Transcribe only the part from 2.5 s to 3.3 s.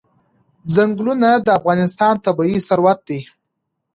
ثروت دی.